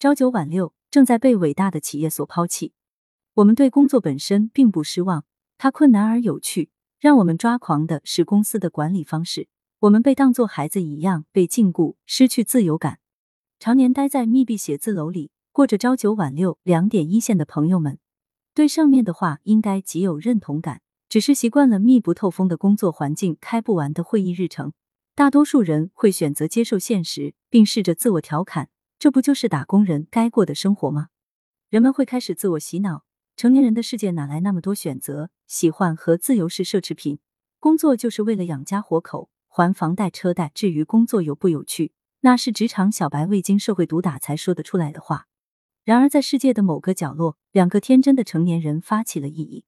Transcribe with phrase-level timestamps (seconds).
[0.00, 2.72] 朝九晚六正在被伟大的企业所抛弃。
[3.34, 5.24] 我们对工作本身并不失望，
[5.56, 6.70] 它困难而有趣。
[7.00, 9.48] 让我们抓狂的是公司的管理方式。
[9.80, 13.00] 我们被当作孩子一样被禁锢，失去自由感。
[13.58, 17.98] 常年待在密闭写字楼里，过着朝九晚六、两点一线的朋友们，
[18.54, 20.80] 对上面的话应该极有认同感。
[21.08, 24.72] 只是习惯了密不透风的工作环境，开不完的会议日程。
[25.16, 28.68] 大多数人会选择接受现实，并试着自我调侃。
[28.98, 31.08] 这不就是打工人该过的生活吗？
[31.70, 33.04] 人们会开始自我洗脑：
[33.36, 35.30] 成年人的世界哪来那么多选择？
[35.46, 37.20] 喜欢和自由是奢侈品，
[37.60, 40.50] 工作就是为了养家活口、还房贷车贷。
[40.52, 41.92] 至于工作有不有趣，
[42.22, 45.28] 那是职场小白未经社会毒打才说得出来的话。
[45.84, 49.64] 然而，在世界的某个角落，两个天真的成年人发起了异议。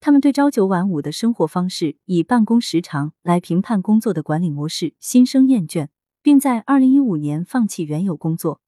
[0.00, 5.88] 他们对朝九晚五的生活方式，以办公时长来评判工作的管理模式心生厌倦，
[6.20, 8.60] 并在二零一五年放弃原有工作。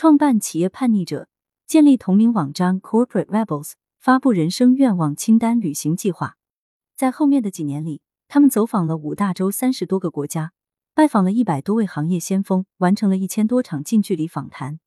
[0.00, 1.28] 创办企业叛逆者，
[1.66, 6.38] 建立同名网站 Corporate Rebels，发布人生愿望清单旅行计划。
[6.96, 10.52] 在后面的几年里，他们走访了五大洲三十多个国家，
[10.94, 14.80] 拜访了一百多位行业先锋，完成了一千多场近距离访谈。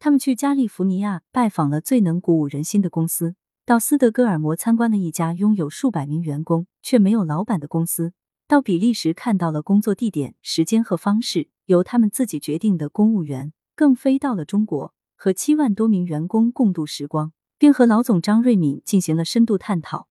[0.00, 8.12] 他们去加利福尼亚拜访了最能鼓舞人心的公司，到斯德哥尔摩参观了一家拥有数百名员工却没有老板的公司，
[8.48, 13.52] 到比利时看到了工作地点、时间和方式由他们自己决定的公务员。
[13.78, 20.08] 更飞到了中国，和七万多名员工共度时光，并和老总张瑞敏进行了深度探讨。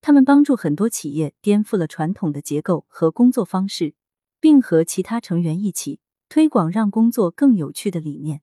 [0.00, 3.96] 他们帮助很多企业颠覆了传统的结构和工作方式，
[4.38, 8.42] 并和其他成员一起推广让工作更有趣的理念。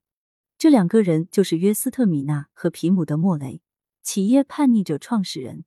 [0.58, 3.62] 这两个人就是约斯特·米纳和皮姆·德莫雷，
[4.04, 5.64] 企业叛逆者创始人。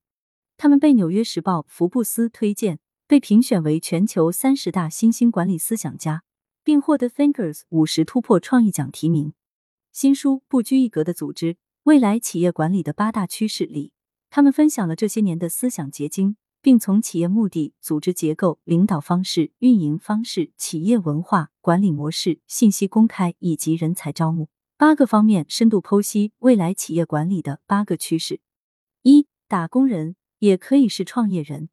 [0.57, 2.77] 他们被《纽约时报》、福布斯推荐，
[3.07, 6.21] 被评选为全球三十大新兴管理思想家。
[6.63, 9.33] 并获得 Thinkers 五十突破创意奖提名。
[9.91, 13.91] 新书《不拘一格的组织：未来企业管理的八大趋势》里，
[14.29, 24.47] 他们分享了这些年的思想结晶，并从企业目的、组织结构、领导方式、运营方式、企业文化、管理模式、信息公开以及人才招募
[24.77, 28.39] 八个方面深度剖析未来企业管理的八个趋势。
[29.01, 31.69] 一、打工人也可以是创业人。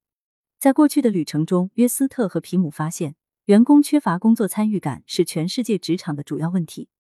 [0.59, 3.15] 在过去的旅程中，约斯特和皮姆发现。
[3.49, 6.91] 员工缺乏工作参与感是全世界职场的主要问题。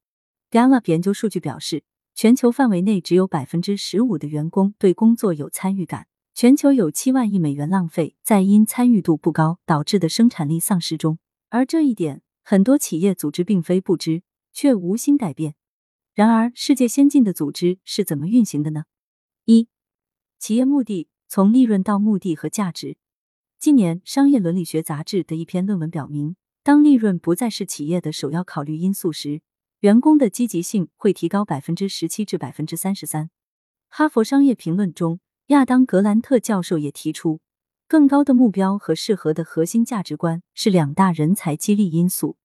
[0.50, 6.06] Gallup 研究数据表示，全球范围内只有百分之十五的员工对工作有参与感。
[6.32, 11.18] 全球有七万亿美元浪费在因参与度不高导致的生产力丧失中，
[11.50, 14.22] 而这一点很多企业组织并非不知，
[14.54, 15.54] 却无心改变。
[16.14, 18.84] 然而，世界先进的组织是怎么运行的呢？
[19.44, 19.68] 一、
[20.38, 22.96] 企业目的从利润到目的和价值。
[23.60, 29.42] 今年，《商业伦理学杂志》的一篇论文表明，当利润不再是企业的首要考虑因素时，
[29.80, 33.30] 员工的积极性会提高百分之十七至百分之三十三。
[33.88, 37.40] 哈佛商业评论中，亚当·格兰特教授也提出，
[37.88, 42.36] 更高的目标和适合的核心价值观是两大人才激励因素。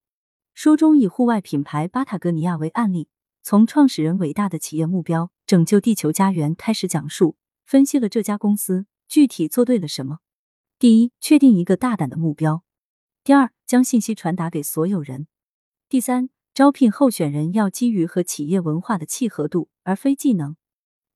[0.55, 3.07] 书中以户外品牌巴塔哥尼亚为案例，
[3.43, 7.35] 从创始人伟大的企业目标“拯救地球家园”开始讲述，
[7.67, 10.17] 分析了这家公司具体做对了什么。
[10.83, 12.57] 第一，确定一个大胆的目标；
[13.23, 15.27] 第二，将信息传达给所有人；
[15.87, 20.55] 第三，招聘候选人要基于和企业文化的契合度，而非技能；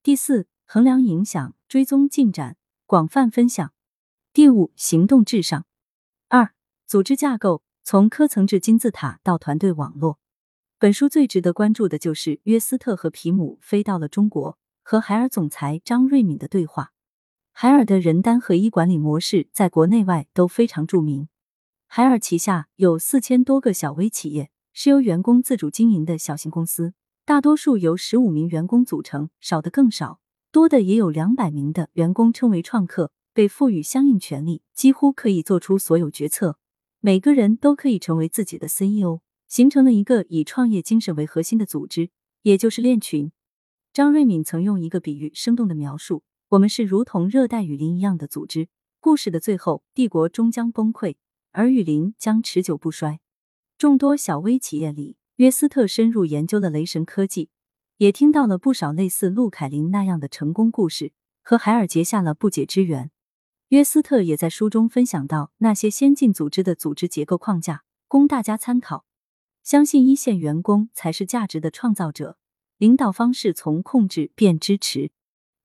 [0.02, 2.56] 第四，衡量影响，追踪进展，
[2.86, 3.72] 广泛分享；
[4.32, 5.66] 第五，行动至上。
[6.30, 6.54] 二，
[6.86, 10.18] 组织架构从科层至金字塔到团队网络。
[10.80, 16.94] 本书最值得关注的就是约斯特和皮姆飞到了中国，和海尔总裁张瑞敏的对话。
[17.60, 21.28] 海尔的人单合一管理模式在国内外都非常著名。
[21.88, 26.94] 海尔旗下有四千多个小微企业，是由员工自主经营的小型公司，
[27.26, 30.20] 大多数由十五名员工组成，少的更少，
[30.52, 36.60] 多的也有两百名的员工称为创客，被赋予相应权利，几乎可以做出所有决策，
[37.00, 42.12] 每个人都可以成为自己的 CEO，形成了一个以创业精神为核心的组织，
[42.44, 43.32] 也就是链群。
[43.92, 46.22] 张瑞敏曾用一个比喻生动的描述。
[46.50, 48.70] 我们是如同热带雨林一样的组织，
[49.02, 51.18] 故事的最后，帝国终将崩溃，
[51.52, 53.20] 而雨林将持久不衰。
[53.78, 57.50] 众多小微企业里，约斯特深入研究了雷神科技，
[57.98, 61.12] 也听到了不少类似陆凯林那样的成功故事，
[61.44, 63.12] 和海尔结下了不解之缘。
[63.68, 69.04] 约斯特也在书中分享到那些先进组织的组织结构框架，供大家参考。
[69.64, 72.38] 相信一线员工才是价值的创造者，
[72.78, 75.12] 领导方式从控制变支持。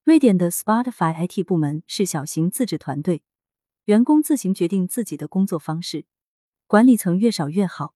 [0.05, 3.23] 瑞典的 Spotify IT 部门是小型自治团队，
[3.85, 6.07] 员工自行决定自己的工作方式，
[6.67, 7.95] 管理层越少越好。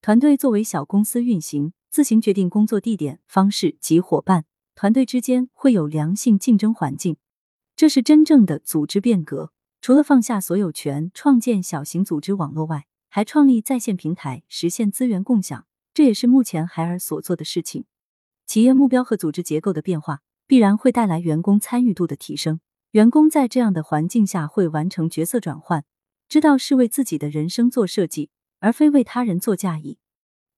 [0.00, 4.44] 团队作为小公司运行，自行决定工作地点、方式及伙伴，
[4.76, 7.16] 团队之间会有良性竞争环境。
[7.74, 9.52] 这是真正的组织变革。
[9.80, 15.66] 除了放下所有权，创建小型组织网络外，还创立在线平台，实现资源共享。
[15.92, 17.86] 这也是目前海尔所做的事情。
[18.46, 22.58] 企业目标和组织结构的变化，必然会带来员工参与度的提升。
[22.90, 25.84] 员工在这样的环境下会完成角色转换，
[26.28, 29.98] 知道是为自己的人生做设计，而非为他人做嫁衣。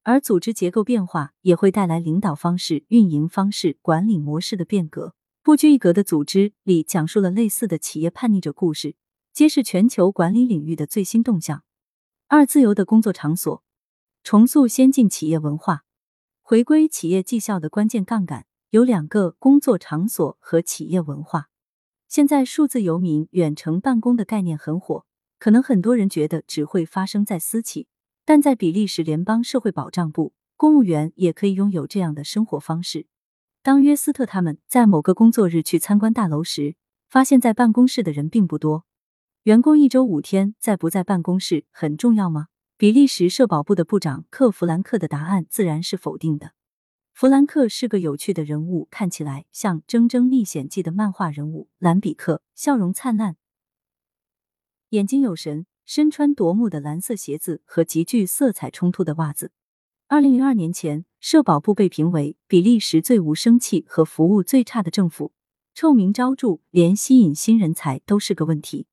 [0.02, 5.14] 而组织结构变化也会带来领导方式、运营方式、管理模式的变革。
[5.42, 8.96] 不拘一格的组织里讲述了类似的企业叛逆者故事，
[9.34, 11.64] 揭示全球管理领域的最新动向。
[12.28, 13.62] 二、自由的工作场所，
[14.24, 15.84] 重塑先进企业文化，
[16.40, 21.50] 回归企业绩效的关键杠杆有两个：工作场所和企业文化。
[22.08, 25.04] 现在数字游民、远程办公的概念很火，
[25.38, 27.86] 可能很多人觉得只会发生在私企。
[28.24, 33.04] 但在比利时联邦社会保障部，公务员也可以拥有这样的生活方式。
[33.62, 36.74] 当约斯特他们在某个工作日去参观大楼时，
[37.10, 38.86] 发现在办公室的人并不多。
[39.42, 42.46] 员工一周五天在不在办公室很重要吗？
[42.78, 46.52] 比利时社保部的部长克弗兰克的答案自然是否定的。
[47.12, 53.36] 弗兰克是个有趣的人物，看起来像《铮铮历险记》的漫画人物兰比克，笑容灿烂，
[54.90, 55.66] 眼睛有神。
[55.84, 59.50] 身穿夺目的蓝色鞋子和极具色彩冲突的袜子。
[60.06, 65.32] 二零零二年前，社保部被评为比利时最无生气和服务最差的政府，
[65.74, 68.86] 臭名昭著，连吸引新人才都是个问题。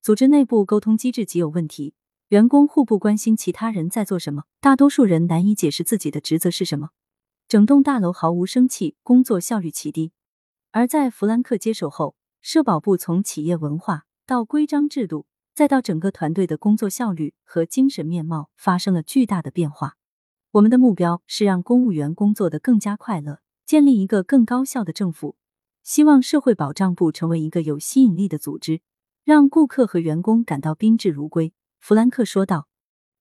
[0.00, 1.94] 组织内部沟通机制极有问题，
[2.28, 6.90] 员工互不关心其他人在做什么，大多数人难以解释自己的职责是什么。
[7.50, 10.12] 整栋大楼毫无生气，工作效率奇低。
[10.70, 15.26] 而在弗兰克接手后，社保部从企业文化到规章制度。
[15.52, 19.96] 再到整个团队的工作效率和精神面貌发生了巨大的变化。
[20.52, 25.34] 我们的目标是让公务员工作的更加快乐，建立一个更高效的政府。
[25.82, 28.80] 希望社会保障部成为一个有吸引力的组织，
[29.24, 31.52] 让顾客和员工感到宾至如归。
[31.80, 32.68] 弗兰克说道。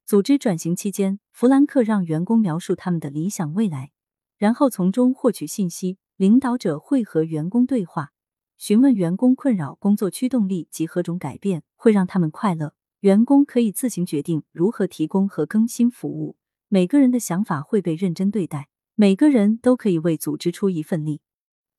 [0.05, 3.91] 组织转型期间，弗兰克让员工描述他们的理想未来，
[4.39, 5.99] 然后从中获取信息。
[6.15, 8.11] 领导者会和员工对话。
[8.57, 12.73] 询问员工困扰、工作驱动力及何种改变会让他们快乐。
[12.99, 16.35] 员工可以自行决定如何提供和更新服务。
[16.67, 21.21] 每个人的想法会被认真对待，每个人都可以为组织出一份力。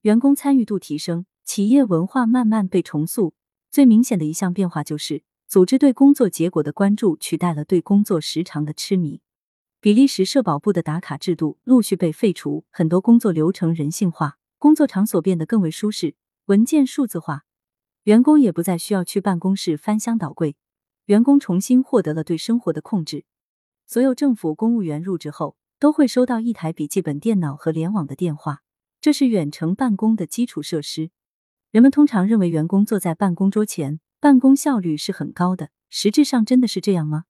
[0.00, 3.34] 员工参与度提升，企业文化慢慢被重塑。
[3.70, 9.20] 最明显的一项变化就是，组织对工作结果的关注取代了对工作时长的痴迷。
[9.82, 16.16] 比利时社保部的打卡制度陆续被废除，很多工作流程人性化，工作场所变得更为舒适。
[16.44, 17.46] 文件数字化，
[18.02, 20.54] 员工也不再需要去办公室翻箱倒柜，
[21.06, 23.24] 员工重新获得了对生活的控制。
[23.86, 28.60] 所有政府公务员入职后都会收到一台笔记本电脑和联网的电话，
[29.00, 31.10] 这是远程办公的基础设施。
[31.70, 37.24] 人们通常认为员工坐在办公桌前，办公效率是很高的，实质上真的是这样吗？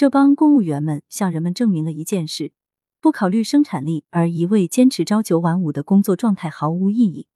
[0.00, 2.54] 这帮公务员们向人们证明了一件事：
[3.02, 7.26] 不考虑生产力而一味坚持朝九晚五的工作状态毫无意义。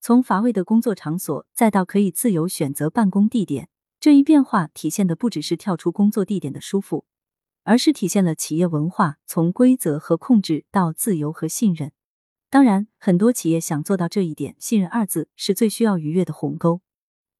[0.00, 3.68] 从乏味的工作场所，再到可以自由选择办公地点，
[3.98, 7.04] 这一变化体现的不只是跳出工作地点的舒服，
[7.64, 11.90] 而是体现了企业文化从规则和控制到自由和信任。
[12.48, 16.80] 当然，很多企业想做到这一点，信任二字是最需要逾越的鸿沟。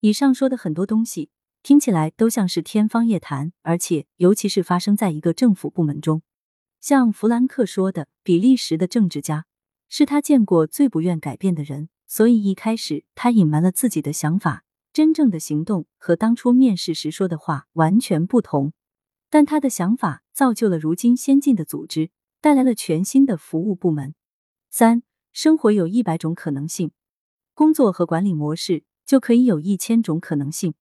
[0.00, 1.30] 以上说的很多东西
[1.64, 6.20] 听起来都像是天方夜谭，而且尤其是发生在一个政府部门中，
[6.78, 9.46] 像弗兰克说的，比利时的政治家
[9.88, 11.88] 是他见过最不愿改变的人。
[12.06, 18.74] 所以一开始他隐瞒了自己的想法，真正的行动和当初面试时说的话完全不同。
[19.30, 22.10] 但他的想法造就了如今先进的组织，
[22.42, 24.14] 带来了全新的服务部门。
[24.68, 25.02] 三，
[25.32, 26.90] 生活有一百种可能性，
[27.54, 30.74] 工作和管理模式就可以有一千种可能性。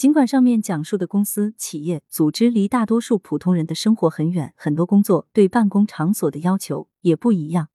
[0.00, 7.68] 尽管上面讲述的公司、企业、组织离大多数普通人的生活很远，很多工作对办公场所的要求也不一样。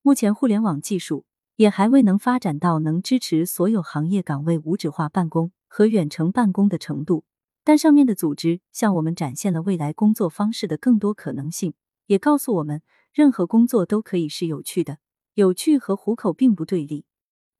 [0.00, 1.26] 目前互联网技术。
[1.56, 7.24] 也还未能发展到能支持所有行业岗位无纸化办公和远程办公的程度，
[7.62, 11.74] 但上面的组织向我们展现了未来工作方式的更多可能性，
[12.06, 12.80] 也告诉我们，
[13.12, 14.96] 任何工作都可以是有趣的。
[15.34, 17.04] 有趣和糊口并不对立。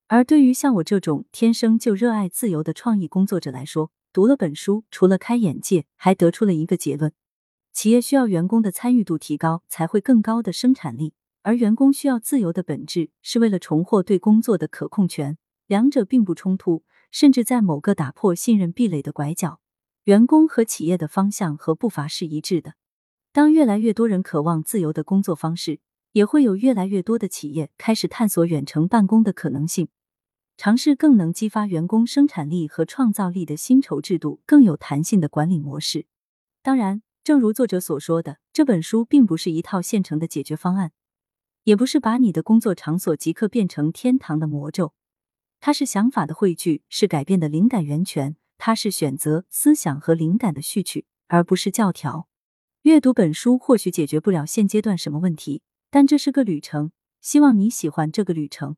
[0.07, 7.13] 而对于像我这种天生就热爱自由的创意工作者来说，读了本书，除了开眼界，还得出了一个结论：
[7.75, 11.13] 企业需要员工的参与度提高，才会更高的生产力。
[11.43, 19.61] 而员工需要自由的本质是为了重获对工作的可控权，两者并不冲突，甚至在某个打破信任壁垒的拐角，
[20.05, 22.73] 员工和企业的方向和步伐是一致的。
[23.35, 25.81] 当越来越多人渴望自由的工作方式，
[26.13, 29.89] 也会有越来越多的企业开始探索远程办公的可能性，
[30.57, 36.07] 尝试更能激发员工生产力和创造力的薪酬制度，更有弹性的管理模式。
[36.63, 40.93] 当然，正如作者所说的，这本书并不是一套现成的解决方案，
[41.65, 44.95] 也不是把你的工作场所即刻变成天堂的魔咒。
[45.61, 52.29] 它是想法的汇聚，是改变的灵感源泉，它是选择、思想和灵感的序曲，而不是教条。
[52.83, 55.63] 阅读本书或许解决不了现阶段什么问题。
[55.91, 58.77] 但这是个旅程，希望你喜欢这个旅程。